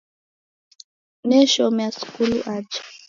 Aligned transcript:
Neshomea 1.27 1.89
skulu 1.99 2.35
aja____ 2.55 2.79